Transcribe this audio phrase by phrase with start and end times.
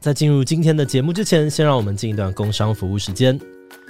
[0.00, 3.38] 在进入今天的节目之前，先让我们进一段工商服务时间。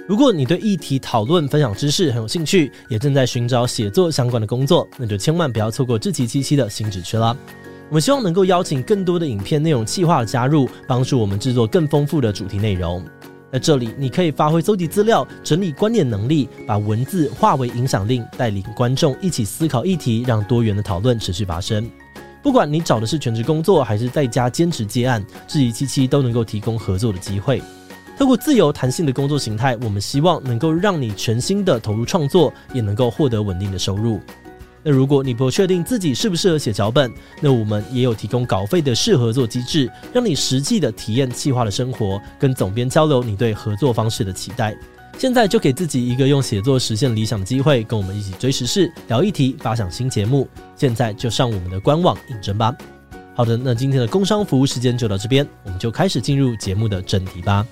[0.09, 7.33] 如果你对议题讨论、分享知识很有兴趣，也正在寻找写作相关的工作，那就千万不要错过志祺七七的新职缺啦！
[7.87, 13.01] 我们希望能够邀请更多的影片内容企划的加入，帮助我们制作更丰富的主题内容。
[13.49, 21.89] 在这里，你可以发挥搜集资料、整理观念能力，把文字化为影响力，带领观众一起思考议题，让多元的讨论持续发生。
[22.43, 27.61] 不管你找的是全职工作，还是在家兼职接案，志祺七七都能够提供合作的机会。
[28.17, 34.19] 透过自由弹性的工作形态，我们希望能够让你全心的投入创作，也能够获得稳定的收入。
[34.83, 44.75] 那如果你不确定自己适不适合写脚本，那我们也有提供稿费的试合作机制，让你实际的体验企划的生活，跟总编交流你对合作方式的期待。
[45.17, 50.49] 现在就给自己一个用写作实现理想的机会，跟我们一起追时事、聊议题、发想新节目。
[50.75, 52.75] 现在就上我们的官网应征吧。
[53.35, 57.65] 好的，那今天的工商服务时间就到这边，我们就开始进入节目的正题吧。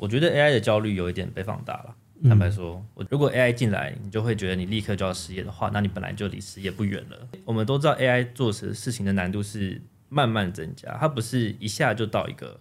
[0.00, 1.94] 我觉得 AI 的焦虑有一点被放大了。
[2.28, 7.28] 坦白说，我如果 AI 进来，你就会觉得你立刻就要失业的话，那你本来就离失业不远了。
[7.44, 12.60] 我们都知道 AI 做事事情的难度是慢慢增加，它不是一下就到一个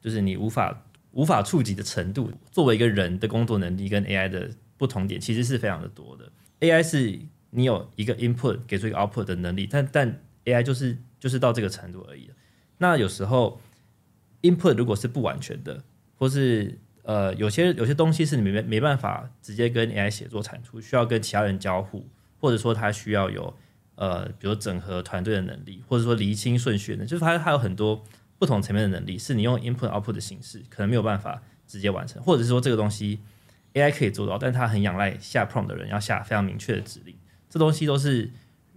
[0.00, 2.30] 就是你无法无法触及的程度。
[2.52, 6.30] 作为一个人的工作能力跟 AI 的不同点，其实是非常的多的。
[6.60, 7.18] AI 是
[7.50, 12.30] 你有一个 input 给出一个 output 的能力，但但 AI 就是就是到这个程度而已。
[12.78, 13.60] 那有时候
[14.42, 15.82] input 如果是不完全的，
[16.16, 22.06] 或是呃有些有些东西是你没没办法直接跟 AI 写作产出，需要跟其他人交互，
[22.38, 23.56] 或者说它需要有。
[23.96, 28.04] 呃，比如整合团队的能力，或者说厘清顺序的，就是它它有很多
[28.38, 33.18] 不同层面的能力，是你用 input output 的形式可能没有办法直接完成，或者是说这个东西
[33.72, 37.16] AI 可以做到，但它很仰赖下 prompt 的人要下非常明确的指令，
[37.48, 38.30] 这东西都是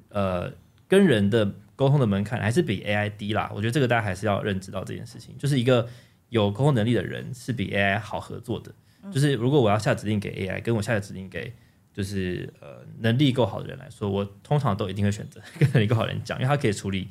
[0.07, 0.49] 呃
[0.87, 3.51] 跟人的沟通的门槛还是比 AI 低啦。
[3.53, 5.85] 我觉得这个大家还是要认知到这件事情，就是一个
[6.29, 8.73] 有沟通能力的人是比 AI 好合作的，
[9.11, 11.53] 就是如果我要下指令给 AI，跟我下的指令给。
[11.99, 17.09] 就是呃，能力够好的人来说，我通常都一定会选择 跟能力够好的人讲，因为他可以处理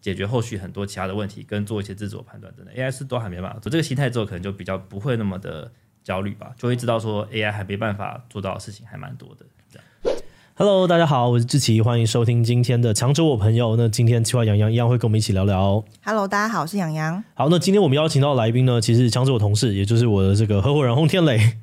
[0.00, 2.72] 解决后续很多其他的问题，跟做一些自主判断真的。
[2.72, 5.70] AI 是都还没办法做这个心态之后，可能就比较不会那么的
[6.02, 9.44] 焦虑吧，就会知道说 AI 还没办法做到的事情还蛮多的。
[9.70, 10.16] 这样。
[10.54, 13.76] Hello，大家好，我是志奇，欢迎收听今天的强者我朋友。
[13.76, 15.84] 那今天企划洋洋一样会跟我们一起聊聊。
[16.02, 17.22] Hello，大家好，我是洋洋。
[17.34, 21.58] 好，那今天我们邀请到的来宾呢，其实强者我同事，也就是我的这个合伙人洪天雷。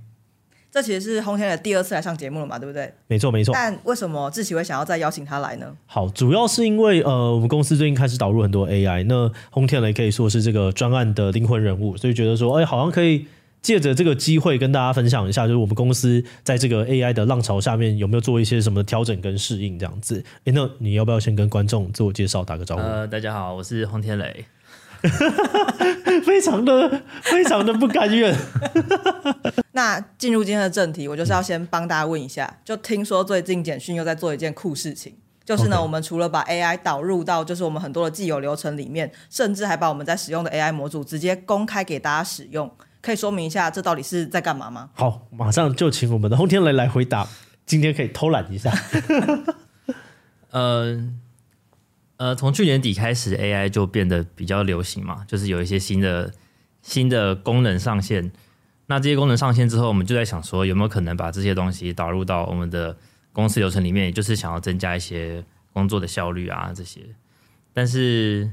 [0.78, 2.94] 这其实是轰天雷第二次来上节目了嘛，对不对？
[3.08, 3.52] 没错，没错。
[3.52, 5.76] 但为什么志奇会想要再邀请他来呢？
[5.88, 13.26] 好，主要是因为呃，我们公司最近开始导入很多 AI，那轰天雷可以说是这个专案的灵魂人物，所以觉得说，哎，好像可以
[13.64, 20.24] 借着这个机会跟大家分享一下，就是我们公司在这个 AI 的浪潮下面有没有做一些什么调整跟适应这样子。
[20.46, 22.84] 哎，那你要不要先跟观众自我介绍，打个招呼？
[22.84, 24.46] 呃，大家好，我是洪天雷。
[26.26, 28.36] 非常的非常的不甘愿。
[29.74, 35.14] 那进入今天的正题，我就是要先帮大家问一下，就听说最近简讯又在做一件酷事情，
[35.46, 42.72] 就是呢.我们除了把 AI 导入到就是我们很多的既有流程里面，甚至还把我们在使用的 AI 模组直接公开给大家使用，
[43.02, 44.90] 可以说明一下这到底是在干嘛吗？
[44.94, 47.28] 好，马上就请我们的轰天雷来回答。
[47.66, 48.72] 今天可以偷懒一下。
[49.10, 49.46] 嗯。
[50.50, 50.98] 呃，
[52.18, 56.34] 呃从去年底开始，AI 就变得比较流行嘛，就是有一些新的
[56.82, 58.32] 新的功能上线。
[58.88, 62.98] 那这些功能上线之后，我们就在想说，有没有可能把这些东西导入到我们的
[63.34, 65.44] 公司流程里面，也就是想要增加一些
[65.74, 67.02] 工作的效率啊这些。
[67.74, 68.50] 但是，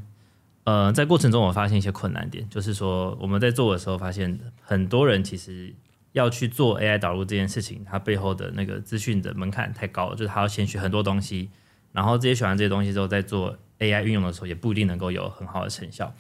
[0.65, 5.73] 呃，在过程中我发现一些困难点，就是说我们在做的时候发现，很多人其实
[6.13, 11.49] 要去做 AI 导入这件事情，它背后的那个资讯的门槛太高了，就是他要先学很多东西。
[11.95, 16.13] 然后这些学完这些东西之后，在做 AI 运用的时候，也不一定能够有很好的成效。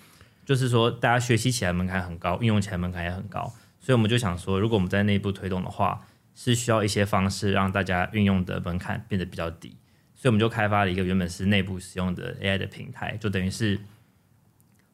[0.46, 3.52] 就是说，大家学习起来门槛很高，运用起来门槛也很高。
[3.80, 6.06] 所以我们就想说，如果我们在内部推动的话，
[6.36, 9.76] 是需要一些方式让大家运用的门槛变得比较低。
[10.14, 13.80] 所以我们就开发了一个原本是内部使用的 AI 的平台，就等于是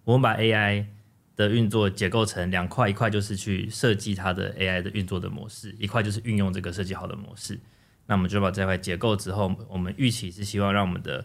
[0.04, 0.86] 我们把 AI
[1.36, 7.60] 的运作结构成两块，一块就是去设计它的 AI 的运作的模式，一块就是运用这个设计好的模式。
[8.10, 11.24] 那我们就把这块结构之后，我们预期是希望让我们的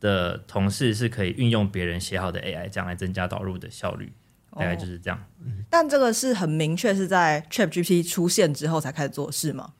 [0.00, 4.10] 的同事是可以运用别人写好的 AI，这样来增加导入的效率。
[4.54, 5.22] 大概就是这样。
[5.68, 9.74] 但这个是很明确是在 ChatGPT 出现之后才开始做事吗？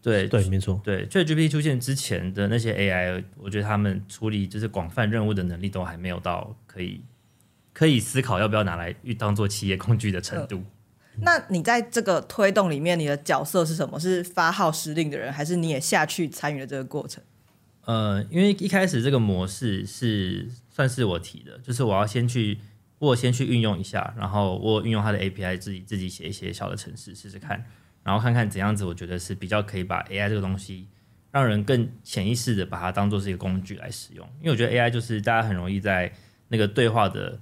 [0.00, 0.80] 对对，没错。
[0.82, 7.02] 对，ChatGPT 出现之前的那些 AI，我觉得他们处理就是广泛任务的能力都还没有到可以
[7.74, 10.64] 可以思考要不要拿来当做企业工具的程度。
[11.22, 13.98] 那你在这个推动里面，你的角色是什么？
[13.98, 17.22] 是发号施令的人，还是你也下去参与了这个过程？
[17.84, 22.58] 呃，因为一开始这个模式是算是我提的，就是我要先去，
[22.98, 27.64] 我先去运用一下，然后我运用它的 API，自己自己写一些小的程式试试看，
[28.02, 30.86] 然后看看怎样子，我觉得是比较可以把 AI 这个东西，
[31.30, 34.26] 让人更潜意识的把它当做是一个工具来使用。
[34.40, 36.12] 因为我觉得 AI 就是大家很容易在
[36.48, 37.38] 那个对话的。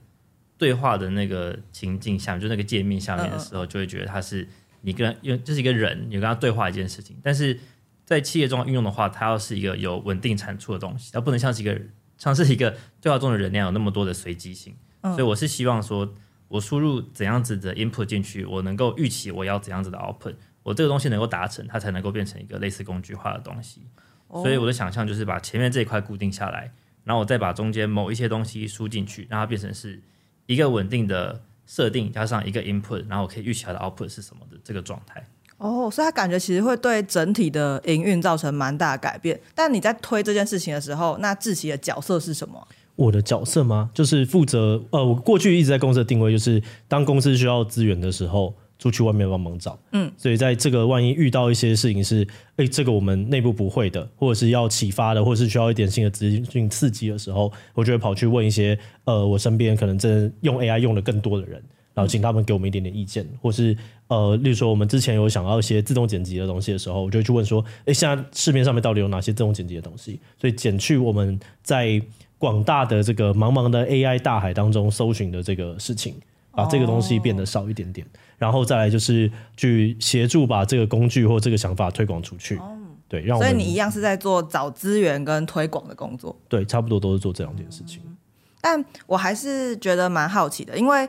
[0.58, 4.46] 对话的那个情境下，就那个界面下面的时候，就会觉得他是
[4.81, 7.16] 你跟因为这是一个人，你跟他对话一件事情。
[7.22, 7.58] 但是
[8.05, 11.81] 在企业中运用的话，它要是一个有稳定产出的东西，它不能像是一个
[12.16, 14.75] 像是一个对话中的人那样有那么多的随机性。
[15.00, 16.12] 所以我是希望说，
[16.49, 20.34] 我输入怎样子的 input 进去，我能够预期我要怎样子的 output，
[20.64, 23.82] 我这个东西能够达成，它才能够变成一个类似工具化的东西。
[24.28, 26.72] 所以我的想象就是把前面这一块固定下来，
[27.04, 30.02] 然后我再把中间某一些东西输进去，让它变成是。
[30.48, 35.24] 一个稳定的设定加上一个 input，然后我可以预期它的 output 是什么的这个状态。
[35.58, 39.38] 哦，所以它感觉其实会对整体的营运造成蛮大的改变。
[39.54, 42.66] 但你在推这件事情的时候，那自己的角色是什么？
[42.96, 43.90] 我的角色吗？
[43.92, 48.54] 就是负责呃，我过去一直在公司的定位就是，当公司需要资源的时候。
[48.78, 52.26] 出去外面帮忙找，嗯，所以在这个万一遇到一些事情是，
[52.56, 61.60] 哎，这个我们内部不会的，或者是要启发的，或者是需要一点新的资讯刺激的时候，我就会跑去问一些，呃，我身边可能真的用 AI 用的更多的人，
[61.92, 63.76] 然后请他们给我们一点点意见，或是
[64.06, 70.20] 呃，例如说我们之前有想要一些自动剪辑的东西的时候，我就会去问说，哎，现在市面上面到底有哪些自动剪辑的东西？
[70.40, 72.00] 所以减去我们在
[72.38, 76.14] 广大的这个茫茫的 AI 大海当中搜寻的这个事情，
[76.58, 78.06] 把这个东西变得少一点点。
[78.06, 82.78] 哦然后再来就是去协助把这个工具或这个想法推广出去，哦、
[83.08, 88.00] 对，让我，所以你一样是在做找资源跟推广的工作，对，差不多都是做这两件事情。
[88.06, 88.16] 嗯、
[88.60, 91.08] 但我还是觉得蛮好奇的，因为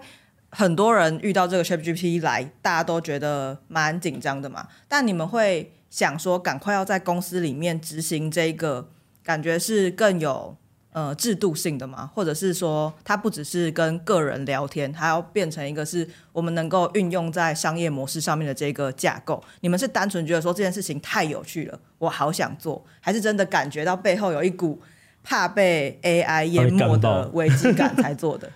[0.49, 4.67] 很多人遇到这个 ChatGPT 来，大家都觉得蛮紧张的嘛。
[4.87, 8.89] 但你们会想说，赶快要在公司里面执行这个，
[9.23, 10.57] 感觉是更有。
[10.91, 19.43] 呃，制度性的嘛，或者是说，它不只是跟个人聊天，还要变成一个是我们能够运用在商业模式上面的这个架构。
[19.61, 24.81] 你们是单纯觉得说这件事情太有趣了，我好想做，还是真的感觉到背后有一股
[25.23, 28.51] 怕被 AI 淹没的危机感才做的？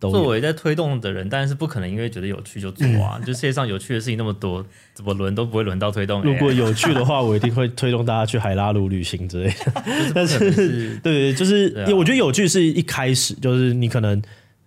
[0.00, 3.18] 作为在推动的人，当然是不可能因为觉得有趣就做啊！
[3.26, 4.64] 就世界上有趣的事情那么多，
[4.94, 6.22] 怎么轮都不会轮到推动。
[6.22, 9.82] 如果有趣的话，我一定会推动大家去海拉鲁旅行之类的。
[10.14, 14.22] 但是，是对，就是我觉得有趣是一开始，就是你可能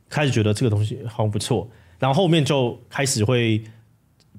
[0.09, 3.63] 开始觉得这个东西好像不错，然后后面就开始会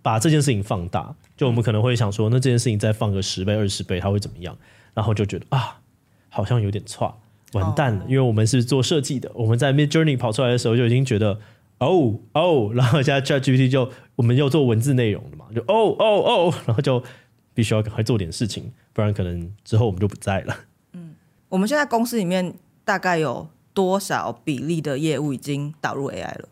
[0.03, 1.15] 把这件事情放大。
[1.37, 4.57] 就我们可能会想说，那这件事情再放个十倍、二十倍，它会怎么样？
[4.93, 5.81] 然后就觉得啊，
[6.29, 7.15] 好像有点差。
[7.53, 11.39] 完蛋了，因为我们是做设计的，我们在 Midjourney 跑出来的时候就已经觉得
[11.79, 16.05] 哦哦， 然后现在 ChatGPT 就我们又做文字内容了嘛，就哦哦
[16.49, 17.03] 哦， 然后就
[17.55, 20.57] 必须要赶快做点事情，不然可能之后我们就不在了。
[20.93, 21.15] 嗯，
[21.49, 22.55] 我们现在公司里面
[22.85, 26.49] 大概有多少比例的业务已经导入 AI 了？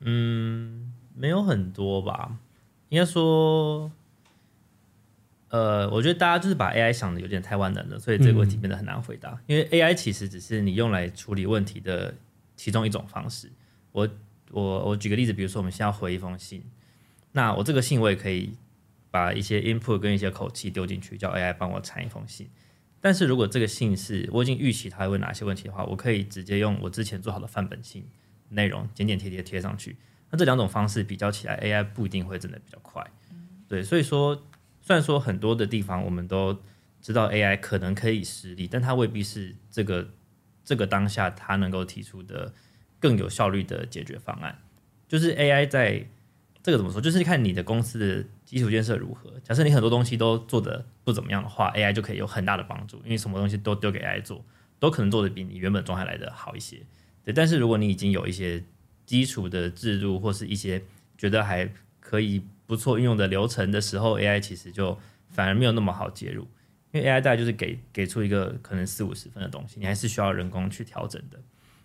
[0.00, 2.32] 嗯，没有很多吧，
[2.88, 3.90] 应该说。
[5.52, 9.32] 呃，我觉得大家就是把 AI 想的有点太万能了，所以这个问题变得很难回答。
[9.32, 12.14] 嗯、因为 AI 其实只是你用来处理问题的
[12.56, 13.52] 其中一种方式。
[13.92, 14.08] 我
[14.50, 16.64] 我我举个例子，比如说我们现在要回一封信，
[17.32, 18.54] 那我这个信我也可以
[19.10, 22.48] 把一些 input 跟一些口气丢进去，叫 AI 帮我产一封信。
[23.02, 28.06] 但是如果这个信是我已经预期它会问哪些问题的话，我可以直接用我之前做好的范本信
[28.48, 29.96] 内容剪剪贴贴贴上去。
[30.30, 33.06] 那这两种方式比较起来，AI 不一定会真的比较快。
[33.68, 34.42] 对，所以说。
[34.82, 36.60] 虽然说很多的地方我们都
[37.00, 40.10] 知道 AI 可能可以实力，但它未必是这个
[40.64, 42.52] 这个当下它能够提出的
[42.98, 44.60] 更有效率的解决方案。
[45.08, 46.06] 就是 AI 在
[46.62, 47.00] 这个怎么说？
[47.00, 49.32] 就是看你的公司的基础建设如何。
[49.44, 54.44] 假设你很多东西都做得不怎么样的话，AI 就可以有很大的帮助，因为什么东西都丢给 AI 做，
[54.78, 56.78] 都可能做得比你原本状态来的好一些。
[57.24, 58.64] 对，但是如果你已经有一些
[59.06, 60.82] 基础的制度或是一些
[61.16, 62.42] 觉得还可以。
[62.66, 64.96] 不错，运用的流程的时候，AI 其实就
[65.28, 66.46] 反而没有那么好介入，
[66.92, 71.38] 因为 AI 大概就是给给出一个可能四五十分的东西，你还是需要人工去调整的。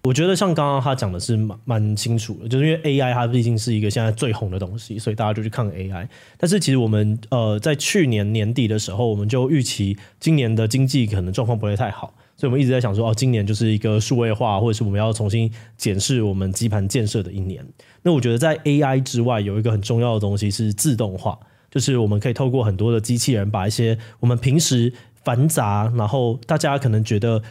[0.03, 6.07] 我觉得像刚刚他讲的是蛮蛮清楚的，就是因为 AI 它毕竟是一个现在最红的东西，所以大家就去看 AI。
[6.38, 17.65] 但是其实我们呃在去年年底的时候，我们就预期今年的经济可能状况不会太好，所以我们一直在想说，哦，今年就是一个数位化，或者是我们要重新检视我们基盘建设的一年。
[18.03, 21.38] 那我觉得在 AI 之外，有一个很重要的东西是自动化，
[21.70, 27.44] 就是我们可以透过很多的机器人，把一些我们平时繁杂，然后大家可能觉得。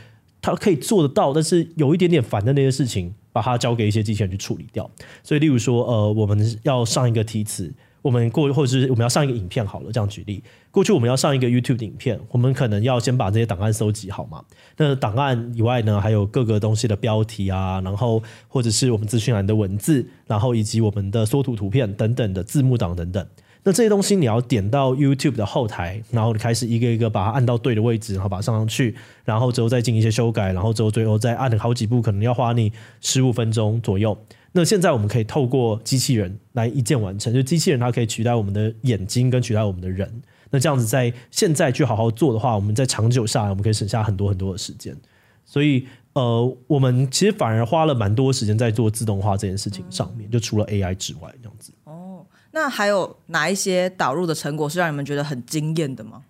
[0.43, 4.88] 它可以做得到，但是有一点点烦的那些事情，把它交给一些机器人去处理掉。
[5.25, 7.75] 所以，例如说，呃，我们要上一个题词，
[8.06, 14.40] 我们过或者是我们要上一个影片，好了，这样举例，过去我们要上一个 YouTube 影片，我们可能要先把这些档案收集好嘛。
[14.76, 23.26] 那档案以外呢，还有各个东西的标题啊，然后或者是我们资讯栏的文字，然后以及我们的缩图图片等等的字幕档等等。
[23.64, 28.94] 那这些东西你要点到 YouTube 的后台，然后你开始一个一个把它按到对的位置，然后把它上上去，
[29.25, 34.16] 然后之后再进行一些修改，然后之后最后再按好几步，可能要花你十五分钟左右。
[34.56, 40.10] 那现在我们可以透过机器人来一键完成，就机器人它可以取代我们的眼睛跟取代我们的人。
[40.50, 44.96] 那这样子在现在去好好做的话，我们在长久下来，我们可以省下很多很多的时间。
[45.44, 51.70] 所以呃，我们其实反而花了蛮多时间在做自动化这件事情上面，就除了 AI 之外，这样子。
[51.84, 56.22] 哦那还有哪一些导入的成果是让你们觉得很惊艳的吗？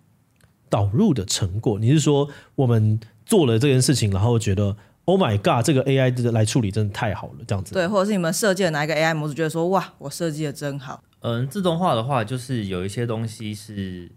[0.68, 4.76] 导入的成果，你是说我们做了这件事情，然后觉得
[5.06, 7.72] Oh my God，这个 AI 来处理真的太好了，这样子？
[7.72, 11.02] 对，或者是你们设计了哪一个 AI 模组，觉得说哇，我设计的真好。
[11.20, 14.12] 嗯，自动化的话，就是有一些东西是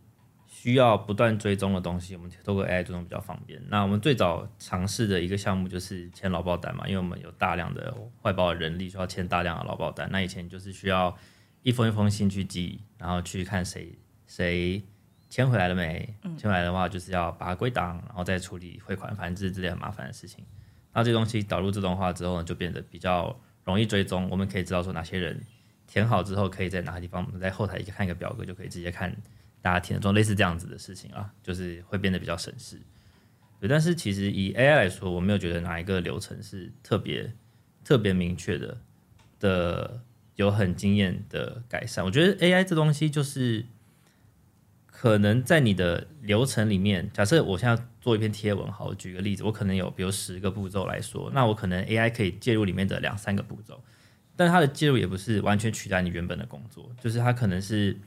[0.47, 3.61] 需要不断追踪的东西，我们透过 AI 追踪比较方便。
[3.69, 10.09] 那我们最早尝试的一个项目就是签劳保单嘛，因为我们有大量的外包的人力，需要签大量的劳保单。
[10.11, 11.15] 那以前就是需要。
[11.61, 13.93] 一封一封信去寄，然后去看谁
[14.25, 14.81] 谁
[15.29, 16.15] 签回来了没？
[16.37, 20.41] 签回来的话，就是要把它归档，然后再处理汇款、反正之类很麻烦的事情。
[20.93, 24.27] 那这东西导入自动化之后呢，就变得比较容易追踪。
[24.29, 25.39] 我们可以知道说哪些人
[25.87, 29.15] 填好之后，可以在哪个地方，在后台一看一个表格，就可以直接看
[29.61, 32.79] 大家填的状，类似这样子的事情啊，就是会变得比较省事。
[33.67, 37.33] 但是其实以 AI 来说，我没有觉得哪一个流程是特别
[37.83, 38.77] 特别明确的
[39.39, 40.01] 的。
[40.35, 43.65] 有很惊艳的改善，我觉得 AI 这东西就是
[45.01, 53.81] 可能在你的流程里面，假设我现在做一篇贴文，好，我举个例子，我可能有比如十个步骤来说，那我可能 AI 可以介入里面的两三个步骤，
[54.35, 57.97] 但它的介入也不是完全取代你原本的工作，就是它可能是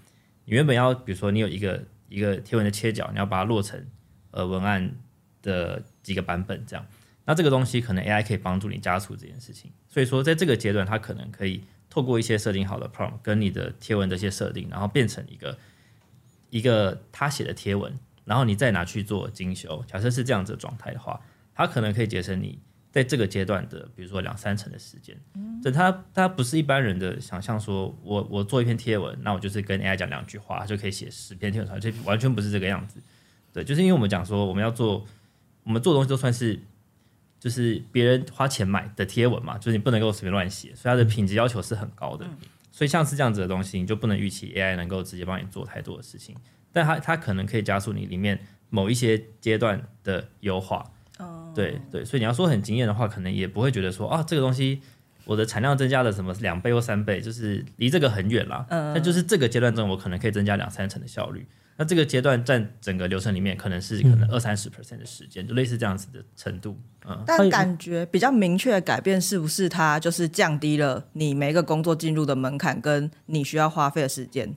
[0.45, 3.83] 你原本要，比如说你有一个一个贴文的切角，你要把它落成
[4.31, 4.95] 呃文案
[5.41, 6.87] 的几个版本这样，
[7.25, 11.63] 那这个东西可能 AI 可以帮助你加速这件事情，所以说在这个阶段，它可能可以。
[11.89, 15.59] 透过一些设定好的 prompt 跟你的贴文的一些设定，然后变成一个
[16.52, 17.90] 一个他写的贴文，
[18.25, 19.82] 然后你再拿去做精修。
[19.88, 21.18] 假设是这样子的状态的话，
[21.54, 22.59] 它可能可以节省你
[22.90, 25.16] 在这个阶段的，比如说两三成的时间。
[25.35, 33.00] 嗯这它它不是一般人的想象，说我我做一篇贴文，那我就是跟 AI 讲两句话就可以写十篇贴文出来，这完全不是这个样子。
[33.52, 35.06] 对，就是因为我们讲说我们要做，
[35.64, 36.61] 我们做东西都算是。
[37.40, 42.25] 就是别人花钱买的贴文嘛，就是你不能够随便乱写，所以它的品质要求是很高的。
[42.73, 46.35] 所以像是这样子的东西，你就不能预期 AI 能够直接帮你做太多的事情，
[46.73, 50.91] 但它它可能可以加速你里面某一些阶段的优化。
[51.19, 54.81] 哦，对对，所以你要说很惊艳的话，可能也不会觉得说啊，这个东西
[55.26, 58.67] 我的产量增加了什么两倍或三倍，就是离这个很远啦。
[58.71, 61.47] 嗯，但就是这个阶段中，我可能可以增加两三成的效率。
[61.76, 66.76] 那这个阶段占整个流程里面可能是可能二三十 percent 的时间，嗯，就类似这样子的程度。
[67.07, 74.55] 嗯，但感觉比较明确的改变是不是它就是降低了你每一个工作进入的门槛，跟你需要花费的时间？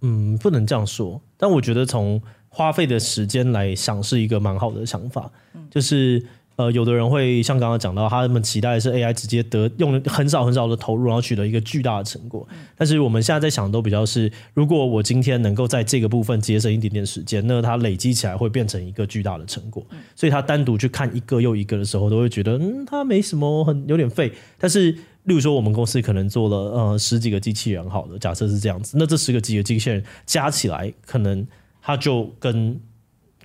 [0.00, 1.20] 嗯，不能这样说。
[1.36, 5.30] 但我觉得从花费的时间来想，是一个蛮好的想法。
[5.54, 6.24] 嗯，就是。
[6.58, 12.44] 呃，有的人会像刚刚讲到，他们期待的是 AI 直接得用很少很少的投入，然后取得一个巨大的成果。
[12.76, 19.86] 但是我们现在在想的都比较是，如果我今天能够在这个部分节省一点点时间，那它累积起来会变成一个巨大的成果。
[20.16, 24.32] 所以他单独去看一个又一个的时候，都会觉得嗯，它没什么，很有点废。
[24.58, 31.46] 但是，例如说我们公司可能做了呃十几个机器人，好的，假设是这样子，那这十个几个机器人加起来，可能
[31.80, 32.80] 它就跟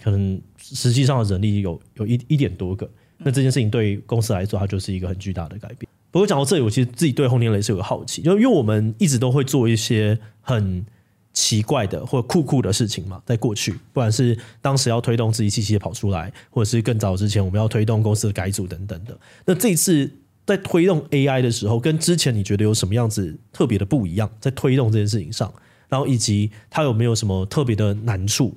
[0.04, 2.90] 可能实际上的人力有有一一点多个。
[3.18, 5.90] 那这件事情对公司来说，它就是一个很巨大的改变。
[6.12, 10.86] 不过讲到这里，我其实自己对轰天雷是有个好奇，就因为我们一直都会做一些很
[11.32, 19.20] 奇怪的或酷酷的事情嘛，在过去，不管是当时要推动自己机器跑出来，或者是更早之前我们要推动公司的改组等等的。
[19.46, 20.12] 那这一次
[20.46, 24.30] 在推动 AI 的时候，跟之前你觉得有什么样子特别的不一样？
[24.40, 25.52] 在推动这件事情上，
[25.90, 28.56] 然后以及它有没有什么特别的难处？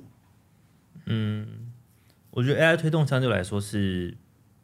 [1.07, 1.47] 嗯，
[2.29, 4.15] 我觉得 AI 推动相对来说是。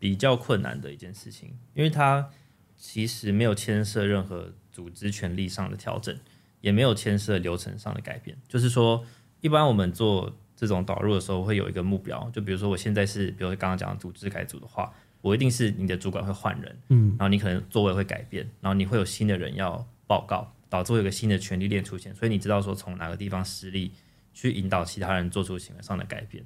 [0.03, 2.29] 比比较困难的一件事情，因为它
[2.75, 6.13] 其实没有牵涉任何组织权力上的调整，
[6.60, 8.38] 也没有牵涉流程上的改变。
[8.50, 9.01] 就是说，
[9.39, 23.93] 一般我们做这种导入的时候，会有一个目标，就比如说我现在是，比如说刚刚讲的组织改组的话，我一定是你的主管会换人，嗯，然后你可能座位会改变，然后你会有新的人要报告，导致有一个新的权力链出现，所以你知道说从哪个地方施力
[24.33, 26.43] 去引导其他人做出行为上的改变。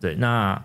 [0.00, 0.64] 对，那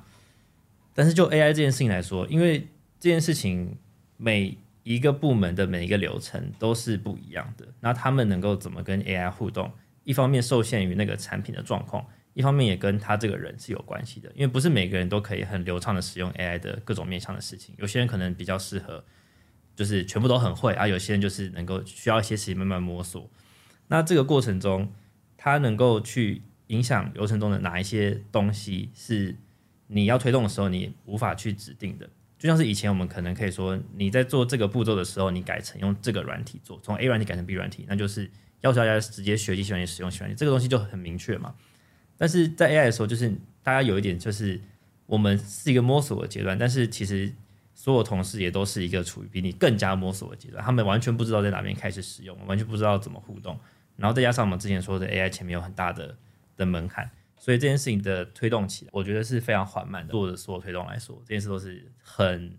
[0.94, 2.68] 但是就 AI 这件事情来说，因为
[3.00, 3.78] 这件事情
[4.18, 9.72] 每一个部门的每一个流程都是不一样的，那他们能够怎么跟 AI 互动？
[10.04, 19.04] 一方面受限于那个产品的状况，一方面也跟他这个人是有关系的，因为不是每个人都可以很流畅的使用 AI 的各种面向的事情，有些人可能比较适合，
[19.76, 23.30] 就是全部都很会啊，有些人就是能够需要一些时间慢慢摸索。
[23.88, 24.92] 那这个过程中，
[25.38, 29.38] 他能够去影响流程中的哪一些东西是
[29.94, 32.10] 你要推动的时候你无法去指定的？
[32.38, 38.30] 就像是以前我们可能可以说，你在做这个步骤的时候，你改成用这个软体做，从 A 软体改成 B 软体，那就是。
[38.64, 41.54] 要求大家直接学机器软件使用机器软件，这个东西就很明确嘛。
[42.18, 43.30] 但是在 AI 的时候，就是
[43.62, 44.58] 大家有一点，就是
[45.06, 47.30] 我们是一个摸索的阶段，但是其实
[47.74, 53.60] 所有同事也都是一个处于比你更加摸索的阶段，他们完全不知道在哪边开始使用，完全不知道怎么互动。
[53.98, 56.16] 然后再加上我们之前说的 AI 前面有很大的
[56.56, 57.12] 的门槛，
[57.44, 60.14] 所以这件事情的推动起来，我觉得是非常缓慢的。
[60.14, 62.54] 做的所有推动来说，这件事都是很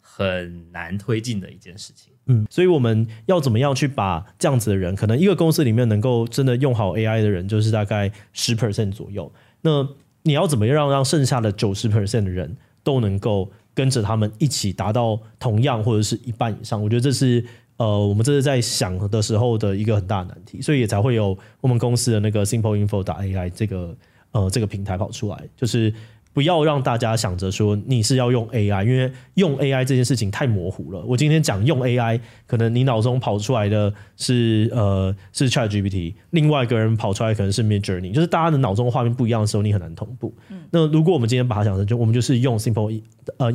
[0.00, 2.12] 很难推进的一件事情。
[2.24, 9.32] 嗯，所以我们要怎么样去把这样子的人，可能一个公司里面能够真的用好 AI 的人，就是大概十 percent 左右。
[9.60, 9.88] 那
[10.24, 16.82] 你要怎么样让让剩下的九十 percent 的人都能够跟着他们一起达到同样或者是一半以上？
[16.82, 17.44] 我觉得这是
[17.76, 23.96] 呃，我们这是在想的时候的一个很大的难题，所以也才会有我们公司的那个 Simple Info 打 AI 这个
[24.36, 25.92] 呃这个平台跑出来，就是。
[26.36, 31.02] 不要让大家想着说你是要用 AI，因为用 AI 这件事情太模糊了。
[31.06, 40.34] 我今天讲用 AI，可能你脑中跑出来的是呃是 ChatGPT，另外一个人跑出来可能是 Midjourney，就是大家的脑中画面不一样的时候，你很难同步。
[40.50, 43.00] 嗯、那如果我们今天把它想成就我们就是用 Simple
[43.38, 43.50] 呃，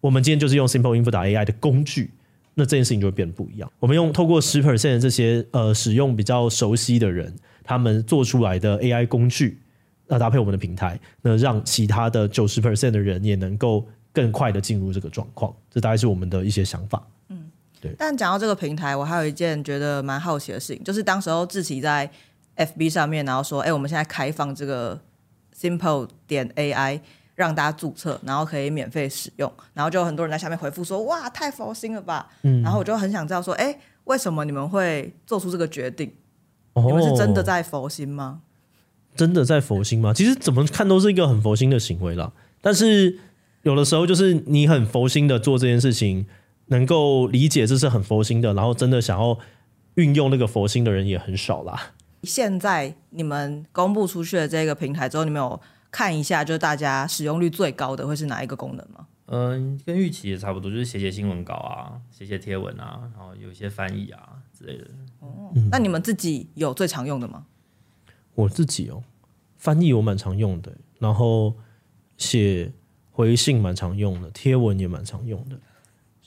[0.00, 2.12] 我们今天就是用 Simple Info 打 AI 的工具，
[2.54, 3.68] 那这件事情就会变得不一样。
[3.80, 9.58] 我们用透过十 percent 的这些呃使用比较熟悉的人，他们做出来的 AI 工具。
[10.06, 17.02] 那搭配我们的平台，那让其他的九十 percent 的人也能够更快的进入这个状况，这大概是我们的一些想法。
[17.28, 17.94] 嗯，对。
[17.98, 22.08] 但讲到这个平台，我还有一件觉得蛮好奇的事情，就是当时候志祺在
[22.56, 25.00] FB 上面，然后说：“哎、欸，我们现在开放这个
[25.58, 27.00] Simple 点 AI，
[27.34, 32.62] 让大家注册，然后可以免费使用。”然后就有很多人在下面回复说：“哇，太佛心了吧！”嗯。
[32.62, 36.12] 然后我就很想知道说：“哎、欸，为什么你们会做出这个决定？
[36.74, 38.42] 哦、你们是真的在佛心吗？”
[39.14, 40.12] 真的在佛心吗？
[40.12, 42.32] 其实怎么看都是一个很佛心的行为啦。
[42.60, 43.18] 但是
[43.62, 46.26] 有的时候，就是你很佛心的做这件事情，
[46.66, 49.38] 能够理解这是很佛心的，然后真的想要
[49.94, 51.92] 运用那个佛心的人也很少啦。
[52.22, 59.06] 现在你们公布出去的这个平台之后，你们有看一下，就是大家使用率最高的会是哪一个功能吗？
[59.26, 64.20] 嗯，跟预期也差不多，就是写写新闻稿啊，写写贴文啊，然后有一些翻译啊
[64.58, 64.84] 之类的。
[65.20, 67.44] 哦，那你们自己有最常用的吗？
[68.34, 69.02] 我自己哦，
[69.56, 71.54] 翻译我蛮常用的，然后
[72.16, 72.72] 写
[73.10, 75.58] 回信蛮常用的，贴文也蛮常用的，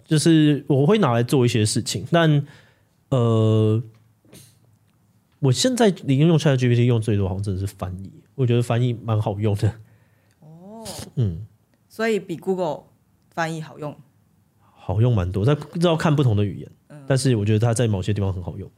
[0.05, 2.05] 就是我会拿来做一些事情。
[2.11, 2.45] 但
[3.09, 3.81] 呃，
[5.39, 8.11] 我现在已经用 ChatGPT 用最多，好像真的是翻译。
[8.35, 9.73] 我觉得翻译蛮好用的。
[10.39, 11.45] 哦，嗯，
[11.89, 12.83] 所以比 Google
[13.29, 13.95] 翻译好用，
[14.59, 15.45] 好用蛮多。
[15.45, 18.69] 但不知道看不同的语言，嗯，但是我觉得它在某些地方很好用。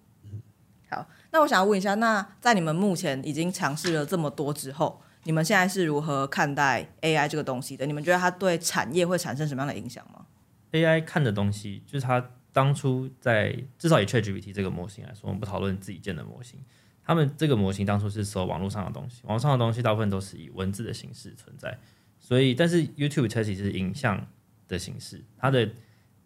[1.32, 7.86] 那我想要问一下，那在你们目前已经尝试了这么多之后，你们现在是如何看待 AI 这个东西的？
[7.86, 10.26] 你们觉得它对产业会产生什么样的影响吗
[10.72, 16.60] ？AI 看的东西，就是它当初在至少以 ChatGPT 这个模型来说，我们不讨论自己建的模型，
[17.04, 21.78] 他们这个模型当初是搜网络上的东西，网络上的东西大部分都是以文字的形式存在，
[22.20, 24.28] 所以但是 YouTube 它其实是影像
[24.68, 25.70] 的形式，它的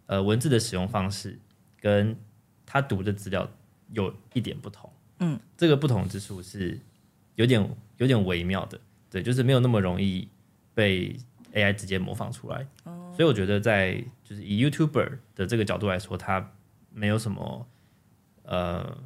[0.06, 1.38] 呃文字的使用方式
[1.82, 2.18] 跟
[2.66, 3.50] 它读的资料
[3.92, 4.90] 有一点不同。
[5.20, 6.80] 嗯，这个不同之处是
[7.36, 10.28] 有点有点微妙的，对，就是没有那么容易
[10.74, 11.16] 被
[11.54, 12.68] AI 直接模仿出来。
[12.84, 16.52] 哦，所以我觉得在就是以 YouTuber 的这个角度来说，它
[16.92, 17.68] 没有什么
[18.44, 18.98] 呃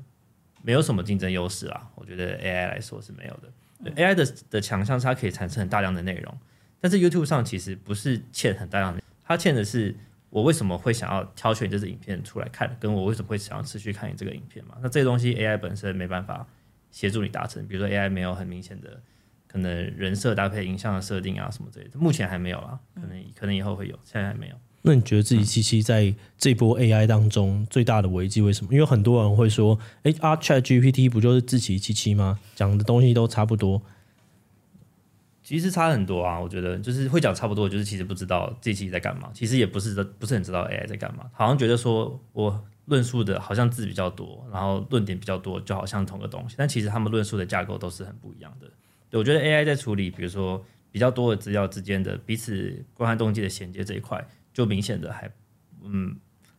[0.63, 1.89] 没有什么竞争优势啦。
[1.95, 3.51] 我觉得 AI 来说是没有的。
[3.83, 6.37] 对，嗯，AI 的的强项是它可以产生很大量的内容，
[6.79, 9.95] 但是 YouTube 上其实不是欠很大量的，它欠的是。
[10.37, 12.77] 我为什么会想要挑选这支影片出来看？
[12.79, 14.77] 跟我为什么会想要持续看你这个影片嘛？
[14.83, 16.45] 那这些东西 AI 本身没办法
[16.91, 17.67] 协助你达成。
[17.67, 19.01] 比如说 AI 没有很明显的
[19.47, 21.97] 可能人设搭配影像的设定啊什么之类的。
[21.97, 24.55] 目前还没有啊，可能可能以后会有，现在还没有。
[24.83, 28.71] 那你觉得自己七七在这波 AI 当中最大的危机为什么？
[28.71, 32.39] 因为很多人会说，哎、欸、啊，ChatGPT 不就是自己七七吗？
[32.55, 33.81] 讲的东西都差不多。
[35.47, 39.31] 其实差很多啊，我觉得就是会讲差不多，就是其实不知道自己在干嘛。
[39.33, 46.55] 其实也不是不是很知道 AI 在干嘛，好像觉得说我论述的好像字比较多，然后论点比较多，就好像同个东西。
[46.57, 48.67] 但其实他们论述的架构都是很不一样的。
[49.09, 54.21] 对，我觉得 AI 在处理，比如说比较多的资料之间的彼此观看动机的衔接这一块。
[54.53, 55.31] 就明显的还，
[55.81, 56.13] 嗯，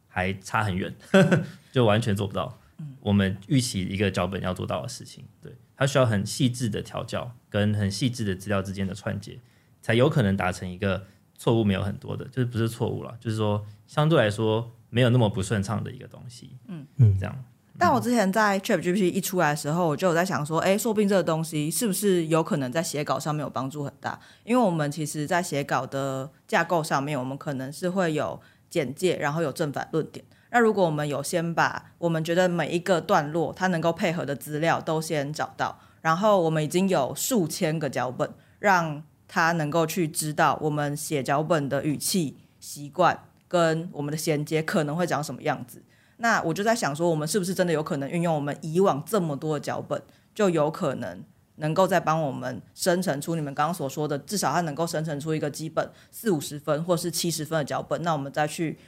[0.06, 0.94] 还差很远，
[1.72, 2.58] 就完全做不到。
[3.00, 9.38] 我们预期一个脚本要做到的事情，对，它需要很细致的调教跟很细致的资料之间的串接，
[9.80, 16.56] 才有可能达成一个错误没有很多的，就是不是错误了，就是说相对来说没有那么不顺畅的一个东西。
[16.66, 17.44] 嗯嗯，这样。
[17.80, 24.18] 但我之前在 ChatGPT 一出来的时候，我就有在想说，哎，说不定这个东西是不是有可能在写稿上面有帮助很大？
[24.42, 30.24] 因为我们其实，在写稿的架构上面，我们可能是会有简介，然后有正反论点。
[30.50, 45.82] 那如果我们有先把我们觉得每一个段落它能够配合的资料都先找到，然后我们已经有数千个脚本，让它能够去知道我们写脚本的语气、习惯跟我们的衔接可能会长什么样子。
[46.16, 50.02] 那我就在想说，我们是不是真的有可能运用我们以往这么多的脚本，
[50.34, 51.22] 就有可能
[51.56, 58.02] 能够再帮我们生成出你们刚刚所说的，至少它能够生成出一个基本四五十分或是七十分的脚本。
[58.02, 58.78] 那我们再去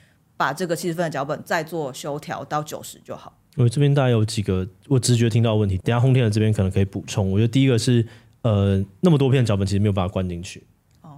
[0.41, 3.31] 把这个七十分的脚本再做修调到九十就好。
[3.57, 7.31] 我这边大概有几个我直觉听到的问题，等下轰天的这边可能可以补充。
[7.31, 8.03] 我觉得第一个是，
[8.41, 10.65] 呃，那么多片脚本其实没有办法灌进去，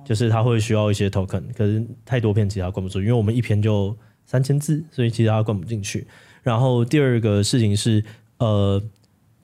[0.05, 3.97] 就是它会需要一些 token，可是太多片其实它灌不住，因为我们一篇就。
[4.25, 6.07] 三千字，所以其实它灌不进去。
[6.43, 8.03] 然后第二个事情是，
[8.39, 8.81] 呃，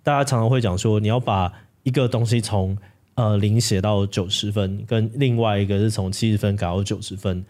[0.02, 2.78] 大家常常会讲说，你要把一个东西从
[3.14, 7.44] 呃零写到九十分，跟另外一个是从七十分改到九十分，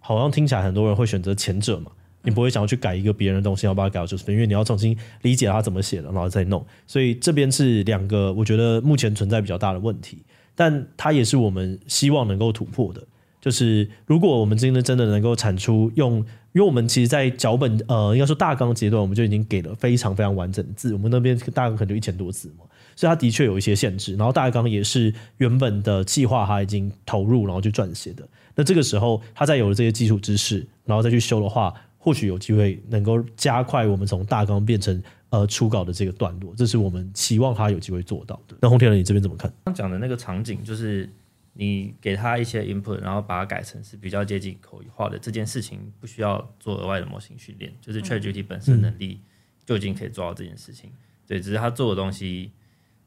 [0.00, 1.92] 好像听起来很多人会选择前者嘛。
[2.22, 6.62] 你不会想要去改一个别人的东西，要把它改到九十分，因为你要重新理解它怎么写的，然后再弄。
[6.86, 10.18] 所以这边是两个，我觉得目前存在比较大的问题，
[10.54, 13.02] 但它也是我们希望能够突破的。
[13.40, 16.16] 就是如果我们今天真的能够产出用，
[16.52, 24.14] 因为我们其实，在脚本呃，应该说大纲阶段，我们就已经给了非常非常完整的字，我们那边大纲可能就一千多字嘛，所以它的确有一些限制。
[24.16, 28.28] 然后大纲也是原本的计划，它已经投入然后去撰写的。
[28.60, 38.54] 那这个时候，他再有了这些基础知识，然后再去修的话，或许有机会能够加快我们从大纲变成呃初稿的这个段落，这是我们期望他有机会做到的。
[38.60, 39.50] 那洪天人，你这边怎么看？
[39.64, 41.08] 刚讲的那个场景就是。
[41.52, 49.20] 你给他一些 input，然后把它改成是比较接近口语化的这件事情，不需要做额外的模型训练，就是 ChatGPT 本身能力
[49.66, 50.92] 就已经可以做到这件事情。
[51.26, 52.52] 对，只是他做的东西，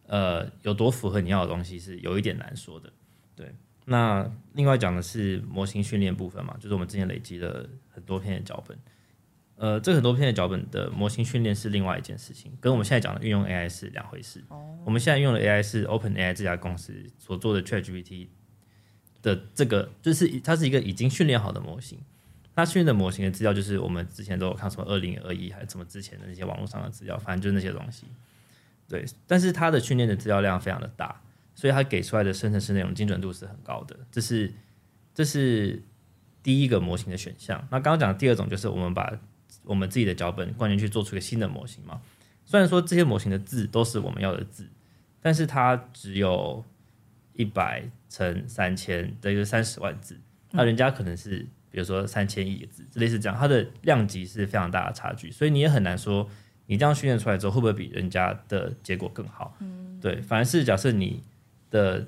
[0.08, 2.92] 呃，有多符合你要的东西是有一点难说的。
[3.34, 8.78] 对，那另外讲的是模型训练部分嘛，就是我们之前累积了很多篇的脚本，
[9.56, 14.44] 呃，这很多篇的脚本的模型训练是另外一件事情，跟我们现在讲的运用 AI 是两回事。
[14.50, 18.28] 哦我们现在用的 AI 是 OpenAI 这家公司所做的 ChatGPT。
[19.22, 21.98] 的这个就是它是一个已经训练好的模型，
[22.54, 28.06] 它训练的模型的资料就是我们之前都有看什么二零二一还是什么之前的那些网络上的资料，反正就是那些东西。
[28.90, 31.22] 对，但是它的训练的资料量非常的大，
[31.56, 34.54] 所以它给出来的生成式内容精准度是很高的，这是
[35.14, 35.82] 这是
[36.42, 37.60] 第一个模型的选项。
[37.72, 39.12] 那刚刚讲的第二种就是我们把
[39.64, 42.02] 我们自己的脚本灌进去做出一个新的模型嘛，
[42.46, 44.68] 虽然说这些模型的字都是我们要的字，
[45.22, 46.64] 但是它只有。
[47.36, 50.16] 一百乘三千等于三十万字，
[50.52, 51.40] 那人家可能是
[51.72, 56.30] 比如说三千亿个字，类似这样，它的量级是非常大的差距，所以你也很难说
[56.68, 59.58] 你这样训练出来之后会不会比人家的结果更好。
[59.62, 61.24] 嗯，对，反而是假设你
[61.74, 62.06] 的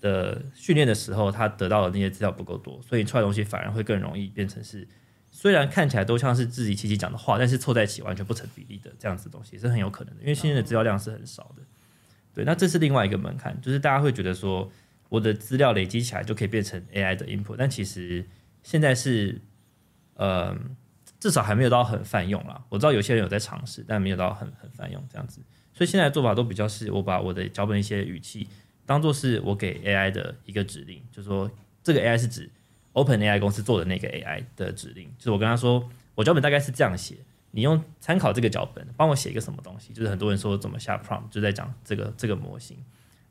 [0.00, 4.86] 的训练的时候，他得到的那些资料不够多，所以出来东西反而会更容易变成是
[5.30, 11.62] 虽然看起来都像是自己七七讲的话，但是凑在一起完全不成比例的这样子的东西是很有可能的，因为训练的资料量是很少的。
[12.34, 14.68] 对，那这是另外一个门槛，就是大家会觉得说，
[15.08, 18.26] 我的资料累积起来就可以变成 AI 的 input，但其实
[18.62, 19.40] 现在是，
[20.14, 20.56] 呃，
[21.20, 22.64] 至少还没有到很泛用啦。
[22.68, 25.40] 我知道有些人有在尝试，但没有到很很泛用这样子。
[25.72, 28.48] 所以现在的做法都比较是，我把我的脚本一些语气
[28.86, 31.50] 当做是我给 AI 的一个指令，就是说
[31.82, 32.50] 这个 AI 是指
[32.92, 37.16] OpenAI 公司做的那个 AI 的指令，就是我跟他说，我脚本大概是这样写。
[37.56, 39.92] 你用参考这个脚本，帮我写一个什么东西？
[39.92, 42.76] 就是很多人说怎么下 prompt，就在讲这个这个模型。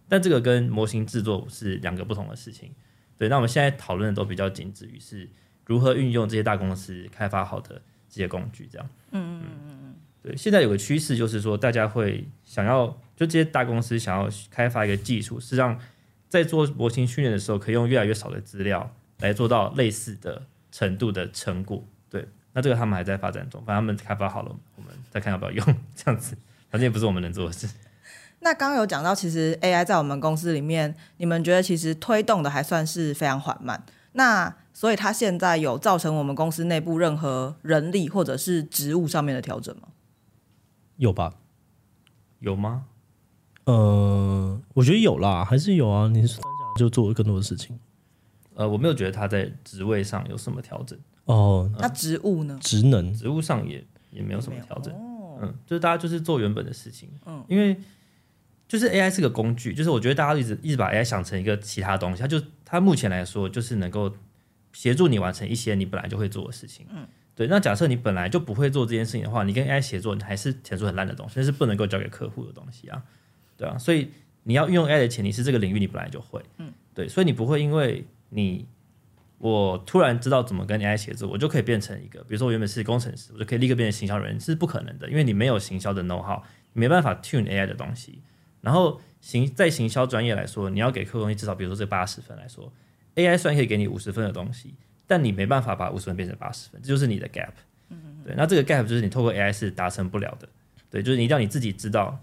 [0.08, 2.72] 但这个跟模型制作是两个不同的事情。
[3.18, 5.30] 对，那我们现在讨论的都比较仅止于是
[5.66, 8.90] 如何运用这些大公司开发好的这些工具，这样。
[9.12, 9.96] 嗯嗯嗯嗯。
[10.22, 15.80] 对，现在有个趋势就是说，大家会想要，就这些大公司想要开发一个技术，是让
[16.30, 21.84] 在做模型训练的时候，可以用越来越少的资料来做到类似的程度的成果。
[22.10, 26.36] 对，那这个他们还在发展中，反正他们开发好了，我们再看要不要用 这样子。
[26.70, 27.70] 反正也不是我们能做的事。
[28.40, 33.86] 那刚刚有讲到，其实 AI 在我们公司里面，你们觉得其实推动的还算是非常缓慢。
[34.14, 39.90] 那所以它现在有造成我们公司内部任何人力或者是职务上面的调整吗？
[40.98, 41.36] 有吧？
[42.40, 42.86] 有吗？
[43.66, 46.08] 呃，我觉得有啦，还是有啊。
[46.08, 46.40] 你是
[46.78, 47.80] 就做了更多的事情。
[48.56, 50.98] 呃，我没有觉得他在职位上有什么调整。
[51.26, 52.60] 哦，那职务呢？
[52.62, 54.94] 职能，职务上也也没有什么调整。
[54.94, 57.10] 哦、嗯，就是大家就是做原本的事情。
[57.26, 57.76] 嗯，因为
[58.68, 64.12] 就是 AI 是个工具，就是我觉得大家一直一直把 AI 想成一个其他东西，它就它目前来说就是能够
[64.74, 66.86] 协助你完成一些你本来就会做的事情。
[66.90, 67.48] 嗯，对。
[67.48, 73.02] 那假设你本来就不会做这件事情的话，你跟 AI 协作，你还是写出很烂的东西，那是不能够交给客户的东西啊。
[73.64, 74.10] 对啊，所以
[74.44, 78.68] 你要运用 AI 的前提是这个领域你本来就会，嗯，对，所以你不会因为你
[79.38, 86.42] 我突然知道怎么跟 AI 协作，我就可以变成一个，比如说我原本是工程师，我就可以立刻变成行销人，是不可能的，因为你没有行销的 know how，
[86.74, 88.22] 你没办法 tune AI 的东西。
[88.60, 92.72] 然后行在行销专业来说，你要给客户东西，至少比如说这八十分来说
[93.16, 94.74] ，AI 虽然可以给你五十分的东西，
[95.06, 97.52] 但你没办法把五十分变成八十分，这就是你的 gap。
[98.26, 100.48] 对，那这个 gap 就是你透过 AI 是达成不了的。
[100.90, 102.18] 对，就是你一定要你自己知道。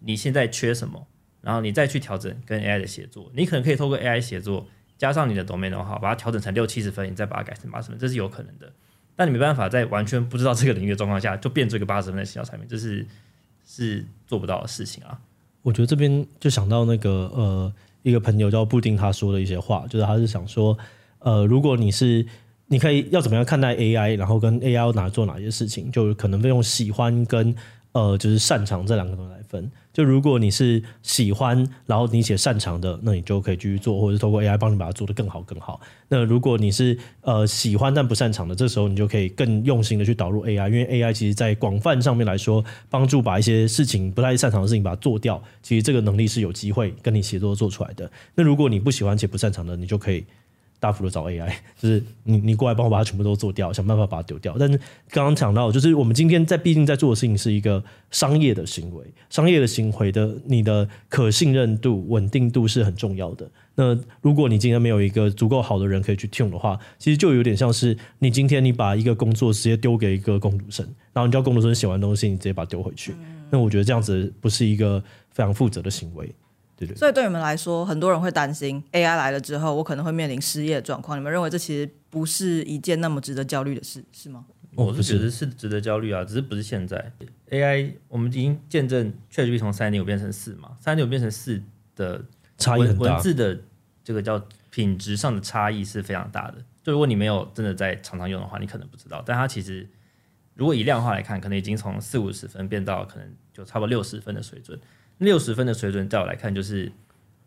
[0.00, 1.06] 你现在缺什么，
[1.40, 3.30] 然后你再去调整跟 AI 的协作。
[3.34, 4.66] 你可能可以透过 AI 协作，
[4.98, 8.70] 加上你的 domain know-how，把它调整成六七十分，你再把它改成八十分，这是有可能的。
[9.16, 13.06] 但你没办法在完全不知道这个领域的状况下，就变出一个八十分的行销产品，这是
[13.66, 15.20] 是做不到的事情啊。
[15.62, 20.76] 我觉得这边就想到那个呃，一个朋友叫布丁，他说的一些话，就是他是想说，
[21.18, 22.24] 呃，如果你是
[22.68, 27.54] 你可以要怎么样看待 AI，然后跟 AI 拿做哪些事情，就可能会用喜欢跟
[27.92, 29.70] 呃就是擅长这两个东西来分。
[29.92, 35.80] 就如果你是喜欢，然后你写擅长的，那你就可以继续做，或者是透过 AI 帮你把它做得更好更好。
[36.08, 48.08] 那如果你是呃喜欢但不擅长的，这时候你就可以更用心的去导入 AI，因为 AI 其实在广泛上面来说，帮助把一些事情不太擅长的事情把它做掉，其实这个能力是有机会跟你协作做出来的。
[48.36, 50.24] 那如果你不喜欢且不擅长的，你就可以。
[50.80, 54.56] 大幅的找 AI， 就是你你过来帮我把它全部都做掉，想办法把它丢掉。
[54.58, 54.76] 但是
[55.10, 63.48] 刚刚讲到，就是我们今天在毕竟在做的事情是一个商业的行为，商业的行为的你的可信任度、稳定度是很重要的。
[63.76, 73.14] 那如果你今天没有一个足够好的人可以去 tune 的话，其实就有点像是你今天你把一个工作直接丢给一个工读生，然后你叫工读生写完东西，你直接把它丢回去。
[73.50, 76.30] 那我觉得这样子不是一个非常负责的行为。
[76.80, 81.18] 对对，所以对你们来说，很多人会担心 AI 来了之后，我可能会面临失业的状况。
[81.18, 84.46] 你们认为这其实不是一件那么值得焦虑的事，是吗？
[84.76, 87.12] 我是觉得是值得焦虑啊，只是不是现在
[87.50, 91.60] AI，我们已经见证 ChatGPT 从三点五变成四嘛，三点五变成四
[91.94, 92.24] 的
[92.56, 93.60] 差异很大，文字的
[94.02, 96.58] 这个叫品质上的差异是非常大的。
[96.82, 99.22] 就如果你没有真的在常常用的话，你可能不知道。
[99.26, 99.86] 但它其实
[100.54, 104.80] 如果以量化来看，可能已经从四五十分变到可能就差不多六十分的水准。
[105.20, 106.90] 六十分的水准，在我来看，就是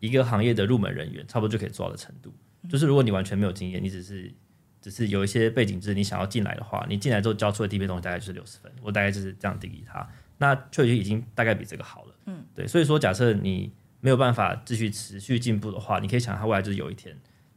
[0.00, 2.32] 一个行业的入门人员差不多就可以做到的程度。
[2.68, 4.32] 就是如果你完全没有经验，你只是
[4.80, 8.72] 只是有一些背景知识，你想要进来的话，你进来之后交出的第一篇东西大概就是六十分。
[8.80, 10.08] 我大概就是这样定义它。
[10.38, 12.14] 那确实已经大概比这个好了。
[12.26, 12.66] 嗯，对。
[12.66, 17.16] 所以说，假设你没有办法继续持续进步的话，你可以想，它未来就是有一天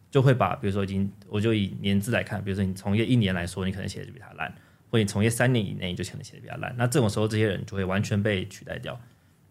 [0.10, 4.52] 就会把，比如说已经，我就以年资来看，比如说你从业一年来说，你可能写的就比他烂，
[4.90, 6.74] 或者你从业三年以内，你就可能写的比他烂。
[6.78, 9.00] 那这种时候，这些人就会完全被取代掉。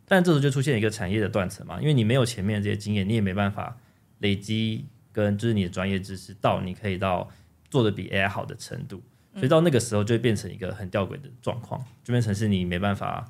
[0.08, 3.76] 但这时候就出现一个产业的断层嘛，因为你没有前面这些经验，你也没办法
[4.20, 7.28] 累积跟就是你的专业知识到你可以到
[7.68, 9.02] 做的比 AI 好的程度，
[9.34, 13.28] 所以到那个时候就会变成一个很吊诡的状况，就变成是你没办法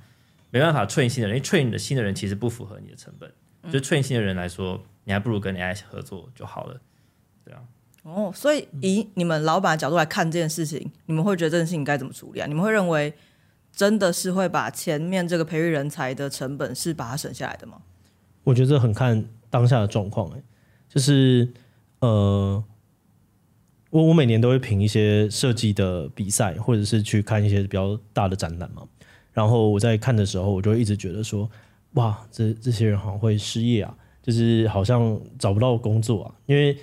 [0.50, 3.32] 没办法 train 新的人，因为 train 的新的人其实不符合你的成本，
[3.72, 6.78] 就 train 新的人来说，你还不如跟 AI 合作就好了，
[7.42, 7.62] 对啊。
[8.02, 12.46] 哦，所以以你们老板的角度来看这件事情，你们会觉得这件事情该怎么处理啊？
[12.46, 13.14] 你们会认为？
[13.76, 17.82] 真的是会把前面这个培育人才的成本是把它省下来的吗？
[18.42, 20.42] 我觉得这很看当下的状况，哎，
[20.88, 21.52] 就是
[21.98, 22.64] 呃，
[23.90, 28.82] 我我每年都会评一些设计的比赛，或者是去看一些比较大的展览嘛。
[29.34, 31.50] 然后我在看的时候，我就一直觉得说，
[31.92, 36.34] 哇，这这些人好像会失业啊，就是好像找不到工作啊。
[36.46, 36.78] 因为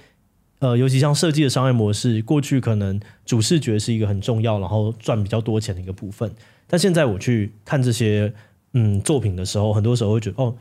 [0.60, 6.32] 呃，尤其像设计的商业模式，过去可能主视觉是一个很重要，然后赚比较多钱的一个部分。
[6.74, 8.34] 但现在我去看这些
[8.74, 10.56] 嗯作品的时候，很多时候会觉得哦，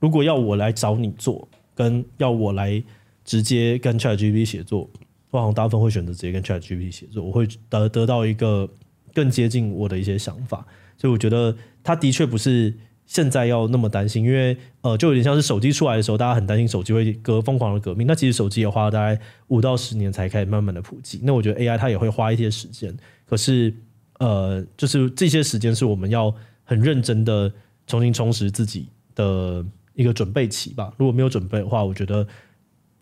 [0.00, 2.82] 如果要我来找你做，跟要我来
[3.22, 4.88] 直接跟 ChatGPT 写作，
[5.30, 8.66] 我好像大部分会选择直接跟 ChatGPT 写作，我会得得到一个
[9.12, 10.66] 更接近我的一些想法。
[10.96, 11.54] 所以我觉得
[11.84, 18.06] 它的确不是现在要那么担心，因为呃，就有点像是手机出来的时候，大家很担心手机会革疯狂的革命。
[18.06, 21.20] 那其实手机也花了大概五到十年才开始慢慢的普及。
[21.24, 23.74] 那我觉得 AI 它也会花一些时间，可是
[24.18, 26.32] 呃，就是这些时间是我们要
[26.64, 27.52] 很认真的
[27.86, 30.92] 重新充实自己的一个准备期吧。
[30.96, 32.26] 如果没有准备的话，我觉得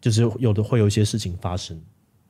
[0.00, 1.81] 就是有的会有一些事情发生。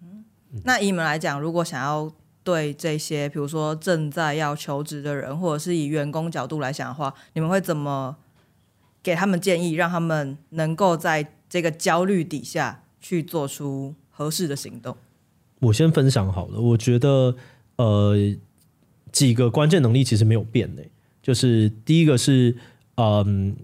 [0.03, 0.25] 嗯，
[0.65, 2.11] 那以你们来讲，如果想要
[2.43, 8.17] 对这些，比如说正在要求职的人，或者是以员工角度来想的话，你们会怎么
[9.03, 14.97] 给他们建议，让他们能够在这个焦虑底下去做出合适的行动？
[15.61, 17.35] 我先分享好了，我觉得
[17.77, 18.15] 呃
[19.17, 20.83] 几个关键能力其实没有变的，
[21.23, 22.55] 就是第一个是
[22.97, 23.57] 嗯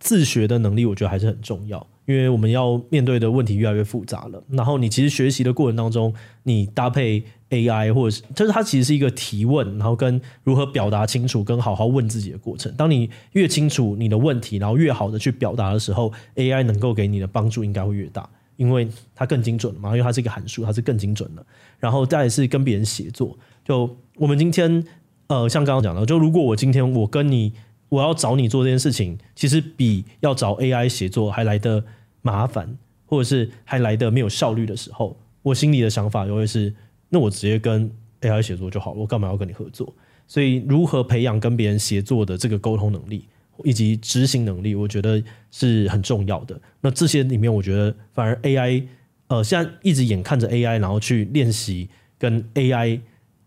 [0.00, 1.86] 自学的能力，我觉得还是很重要。
[2.06, 6.14] 因为我们要面对的问题越来越复杂了，然后你其实学习的过程当中，
[6.44, 12.72] 你搭配 AI 或者是，就是它其实是一个提问，然后跟如何表达清楚，跟好好问自己的过程。
[12.74, 21.44] 当你越清楚你的问题，然后越好的去表达的时候，AI 能够给你的帮助应该会越大，因为它更精准嘛，因为它是一个函数，它是更精准的。
[21.78, 24.84] 然后再来是跟别人协作，就我们今天
[25.28, 27.52] 呃，像刚刚讲的，就如果我今天我跟你。
[27.90, 31.84] 我要找你做这件事情，其实比要找 AI 协作还来的
[32.22, 36.74] 麻烦，或者是还来的没有效率的时候，我心里的想法就会是：
[37.10, 37.88] 那我直接跟
[38.22, 39.94] AI 协作就好了，我干嘛要跟你合作？
[40.26, 43.28] 所以，如何培养跟别人协作的这个沟通能力
[43.62, 45.22] 以及执行能力，我觉得
[45.52, 46.60] 是很重要的。
[46.80, 48.82] 那这些里面，我觉得反而 AI，
[49.28, 52.98] 呃，现在一直眼看着 AI，然后去练习跟 AI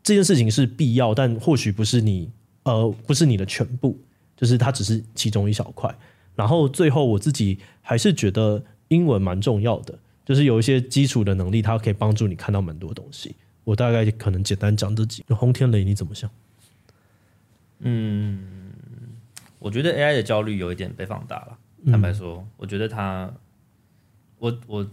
[0.07, 2.31] 这件事情是必要，但或许不是你，
[2.63, 3.99] 呃，不是你的全部。
[4.37, 5.93] 就是它只是其中一小块，
[6.35, 13.35] 然后最后我自己还是觉得英文蛮重要的，就是有一些基础的能力，它可以帮助你看到蛮多东西。
[13.63, 15.35] 我大概可能简单讲这几个。
[15.35, 16.29] 洪天雷你怎么想？
[17.79, 18.71] 嗯，
[19.57, 21.57] 我觉得 AI 的焦虑有一点被放大了。
[21.91, 23.33] 坦白说，嗯、我觉得它，
[24.37, 24.87] 我我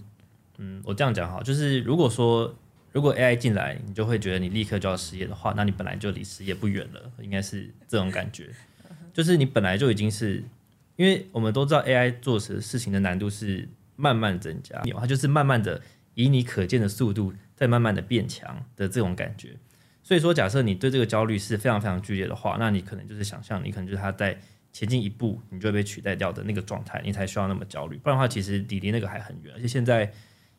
[0.57, 2.55] 嗯，我这样讲哈，就是如果说
[2.95, 8.49] 如果 AI 进来，你就会觉得你立刻就要失业的话，那你本来就离失业不远了，应该是这种感觉。
[9.13, 10.45] 就是你本来就已经是，
[10.95, 15.83] 因为我们都知道 AI 做事事情的难度是慢慢增加，它就是慢慢的
[16.15, 19.57] 以你可见的速度在慢慢的变强的这种感觉。
[20.05, 24.39] 所以说，假设你对这个焦虑是非常非常剧烈的话，那你可能就是想象，你可能就是它在
[24.73, 27.97] 前进一步，你就会被取代掉的那个状态，你才需要那么焦虑。
[27.97, 29.53] 不然的话，其实离离那个还很远。
[29.57, 30.13] 而且现在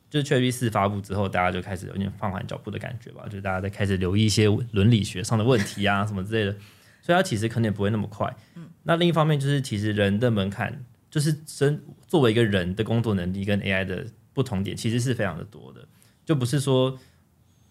[0.08, 6.56] 就是 ChatGPT 四发布之后，大家就开始有点放缓脚步的感觉吧，就是大家在开始留意一些伦理学上的问题啊，什么之类的。
[7.02, 8.36] 所以它其实可能也不会那么快。
[8.56, 15.86] 嗯，那另一方面就是，其实人的门槛就是身作为一个人的工作能力跟 AI 的不同点，其实是非常的多的。
[16.24, 16.98] 就不是说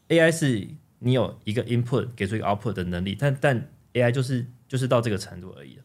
[0.07, 0.67] AI 是
[0.99, 5.77] 你有一个 input 给出一个 output 的能力，但但 AI 就是就是到这个程度而已。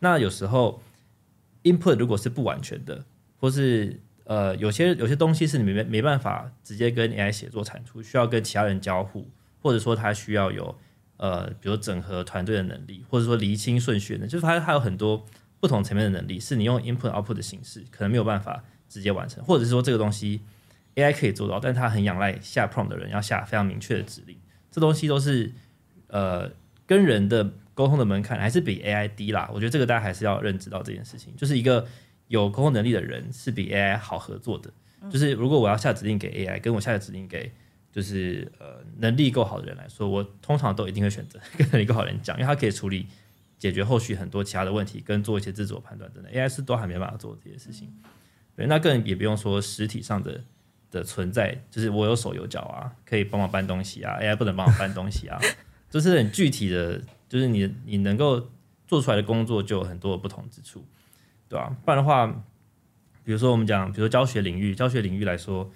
[0.00, 0.82] 那有时候
[1.62, 3.04] input 如果是不完全的，
[3.38, 9.26] 或是呃有些有些东西是你没没办法直接跟 AI 写作产出，需要跟其他人交互，
[9.60, 10.78] 或者说它需要有。
[11.20, 15.26] 呃，比如整合团队的能力，或者说厘清顺序的，就是它还有很多
[15.58, 20.40] 不同层面的能力，是你用 input output 的形式可能没有办法直接完成，或者是说这个东西
[20.94, 24.36] AI 可以做到，但它很仰赖下 prompt 的人要下非常明确的指令，
[24.70, 25.50] 这东西都是
[26.06, 26.48] 呃
[26.86, 29.50] 跟人的沟通的门槛还是比 AI 低啦。
[29.52, 31.84] 我觉得这个大家还是要认知到这件事情，就是一个
[32.28, 34.70] 有沟通能力的人是比 AI 好合作的，
[35.10, 37.52] 就是如果我要下指令给 AI，跟我下指令给。
[37.90, 43.06] 就是呃，能力够好的人来说，我通常都一定会选择 跟能力够好的人讲，因为他可以处理
[43.58, 46.30] 解决后续很多其他的问题，跟做一些自主判断等等。
[46.30, 47.90] AI 是都还没办法做这些事情，
[48.54, 50.40] 对，那更也不用说实体上的
[50.90, 55.40] 的存在，就是我有手有脚啊，可以帮忙搬东西啊，AI 不能帮我搬东西啊，
[55.90, 58.48] 就是很具体的，就是你你能够
[58.86, 60.84] 做出来的工作就有很多的不同之处，
[61.48, 61.74] 对、啊？
[61.84, 62.26] 不然的话，
[63.24, 65.70] 比如说我们讲，比如说教学领域，教学领域来说。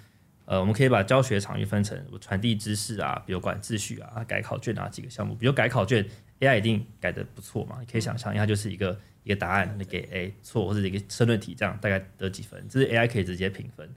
[0.44, 5.36] 呃，我们可以把教学场域分成传递知识啊，比如管秩序啊，改考卷啊几个项目。
[5.36, 6.04] 比如改考卷
[6.40, 13.88] ，AI 一定改得不错嘛，你可以想象，因为它就是一个一个答案，你给 A 错或者一个申论题，这样大概得几分，这是 AI 可以直接评分。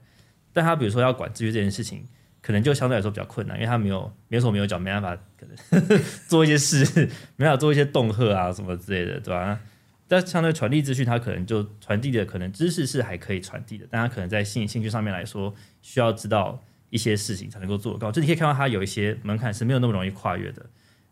[0.52, 2.06] 但它比如说要管秩序这件事情，
[2.40, 9.60] 可能就相对来说比较困难，因为它没有没有手没有脚，没办法可能 做一些事，没办法做一些恫吓啊什么之类的，对吧？
[10.08, 18.12] 但相对传递资讯，它可能就传递的可能知识是还可以传递的，但它可能在兴兴趣上面来说，需要知道一些事情才能够做得到。
[18.12, 20.66] 就你可以看到它有一些门槛是没有那么容易跨越的，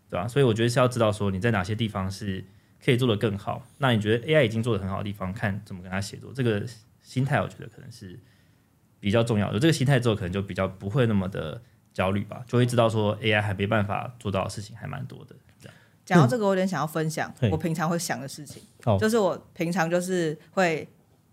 [0.08, 0.28] 对吧？
[0.28, 2.44] 所以我觉得是要知道说你在哪些地方是
[2.84, 3.66] 可以做得更好。
[3.78, 6.64] 那你觉得 AI 已经做得很好的地方，看怎么跟它协作，这个
[7.02, 8.18] 心态我觉得可能是
[9.00, 9.52] 比较重要。
[9.52, 11.60] 有这个心态之后，可能就比较不会那么的
[11.92, 15.34] 焦虑吧，就会知道说 AI 还没办法做到的事情还蛮多的。
[16.04, 20.86] 讲到这个，我有点想要分享嗯我平常会想的事情，哦就是我平常就是会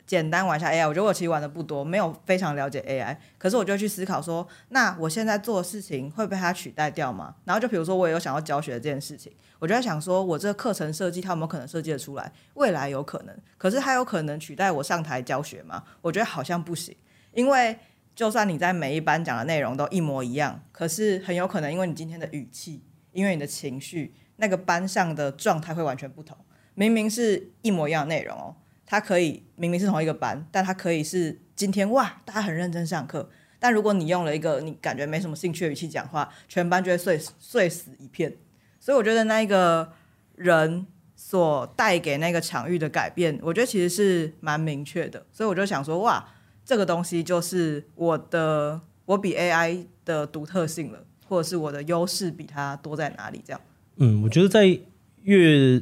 [0.08, 0.88] 简单玩一下 AI。
[0.88, 7.36] 我觉得我其实玩的不多，没有非常了解 AI，可是我就去思考说，那我现在做的事情会被它取代掉吗？
[7.46, 12.32] 然后就比如说，我也有想要教学这件事情，我就在想说，我这个课程设计它有没有可能设计的出来？
[12.56, 15.84] 未来有可能，可是它有可能取代我上台教学吗？
[16.02, 16.96] 我觉得好像不行，
[17.34, 17.78] 因为
[18.16, 24.14] 就算你在每一班讲的内容都一模一样，可是很有可能因为你今天的语气，因为你的情绪。
[24.42, 26.36] 那个班上的状态会完全不同，
[26.74, 28.56] 明明是一模一样的内容哦，
[28.88, 33.30] 它可以明明是同一个班，但它可以是今天哇，大家很认真上课，
[33.60, 38.36] 但如果你用了一个你感觉没什么兴趣的语气讲话，全班就会碎碎死一片。
[38.80, 39.94] 所以我觉得那一个
[40.34, 45.24] 人所带给那个场域的改变，我觉得其实是蛮明确的。
[45.32, 46.28] 所以我就想说，哇，
[46.66, 53.40] 这个东西就是我的，我比 AI 的独特性了，或者是我的优势比它多在哪里？
[53.46, 53.62] 这样。
[54.04, 54.80] 嗯，我觉得在
[55.22, 55.80] 越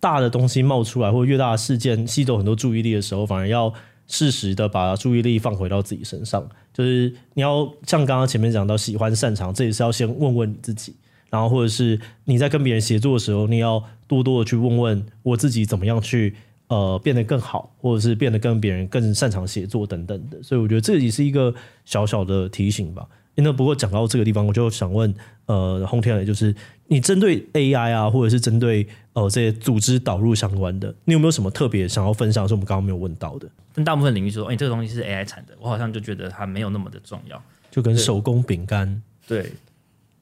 [0.00, 3.70] 大的东西冒出来，或越大的事件吸走很多注意力的时候，反而要
[4.06, 6.48] 适时的把注意力放回到自己身上。
[6.72, 10.96] 就是你要像刚刚前面讲到，喜欢擅长，这也是要先问问你自己。
[11.28, 16.34] 然后或者是你在跟别人协作的时候，你要多多的去问问我自己怎么样去
[16.68, 20.42] 呃变得更好，或者是变得跟别人更擅长协作等等的。
[20.42, 21.54] 所以我觉得这也是一个
[21.84, 23.06] 小小的提醒吧。
[23.40, 25.14] 那不过讲到这个地方，我就想问，
[25.46, 26.54] 呃，洪天雷，就是
[26.86, 32.46] 你针对 AI 啊，或者是针对呃这些组织导入相关的，你有没有什么特别想要分享？
[32.46, 33.48] 是我们刚刚没有问到的？
[33.72, 37.40] 但大部分领域说，哎、欸，这个东西是 AI 产的，我好像就觉得它没有那么的重要。
[37.70, 39.52] 就跟手工饼干，对，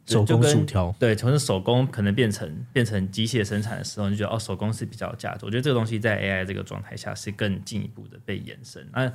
[0.05, 5.47] 手工薯条，对，从手工可能变成变成机械生产的时候，你就觉得哦，手工是比较有价值。
[5.47, 8.87] 我觉得这个东西在 AI 这个状态下是更进一步的被延伸。
[8.93, 9.11] 那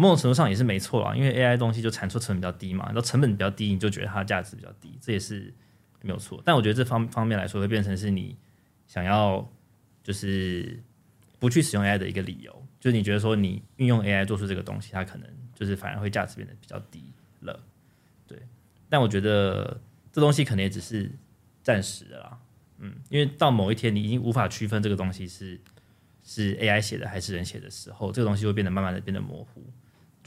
[0.00, 5.52] 某种程度上也是没错啊，因为 AI 东西就产出成本比较低嘛，然后成本比较低，你就觉得它的价值比较低，这也是
[6.02, 6.40] 没有错。
[6.44, 8.36] 但我觉得这方方面来说，会变成是你
[8.86, 9.44] 想要
[10.04, 10.80] 就是
[11.40, 17.60] 不去使用 AI 的一个理由，就是你觉得说你运用 AI 做出这个东西，它可能就是反而会价值变得比较低了。
[18.28, 18.40] 对，
[18.88, 19.80] 但我觉得
[20.12, 21.10] 这东西可能也只是
[21.64, 22.38] 暂时的啦，
[22.78, 25.60] 嗯，因为到某一天你已经无法区分这个东西是
[26.22, 29.68] 是 AI 写的还是人写的时候，这个东西会变得慢慢的变得模糊。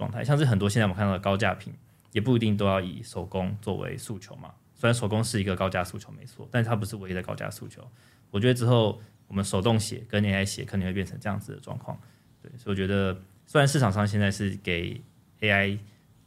[0.02, 1.72] 状态像是很多现在我们看到的高价品，
[2.12, 4.52] 也不一定都要以手工作为诉求嘛。
[4.74, 7.88] 虽然手工是一个高价诉求没错，但是它不是唯一的高价诉求。
[8.32, 11.96] 我觉得之后我们手动写跟 AI 写可能会变成这样子的状况。
[12.42, 15.00] 对，所以我觉得虽然市场上现在是给
[15.42, 15.78] AI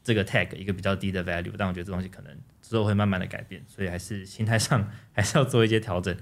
[0.04, 6.16] 这个 tag 一个比较低的 value，但我觉得这东西可能之后会慢慢的改变，所以还是心态上 还是要做一些调整，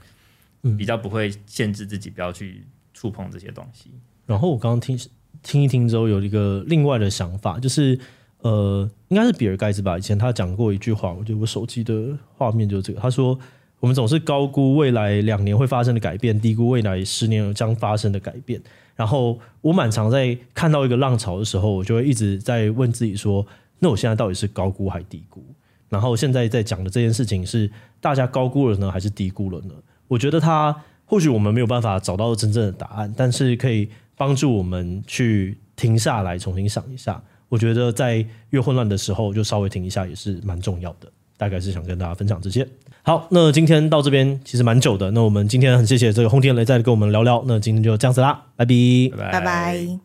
[0.78, 3.92] 比较不会限制自己不要去触碰这些东西。
[4.24, 4.98] 然后我刚刚听。
[5.42, 7.98] 听一听之后，有一个另外的想法，就是
[8.42, 9.96] 呃，应该是比尔盖茨吧。
[9.96, 13.00] 以前他讲过一句话，我觉得我手机的画面就是这个。
[13.00, 13.38] 他说
[13.78, 18.60] ：“我们总是高估未来两年会发生的改变，低估未来十年将发生的改变。”
[18.96, 23.46] 然后我蛮常在看到一个浪潮的时候，我就会一直在问自己说
[23.78, 25.44] ：“那我现在到底是高估还低估？”
[25.88, 27.70] 然后现在在讲的这件事情是
[28.00, 29.74] 大家高估了呢，还是低估了呢？
[30.08, 30.74] 我觉得他
[31.04, 33.88] 或许我们没有办法找到真正的答案，但是可以。
[34.22, 37.20] 帮助我们去停下来，重新想一下。
[37.48, 41.10] 我觉得在越混乱的时候，就稍微停一下也是蛮重要的。
[41.36, 42.64] 大概是想跟大家分享这些。
[43.02, 45.10] 好，那今天到这边其实蛮久的。
[45.10, 47.42] 那我们今天很谢谢这个轰天雷再跟我们聊聊。
[47.48, 49.32] 那今天就这样子啦，拜拜，拜拜。
[49.32, 50.02] 拜拜。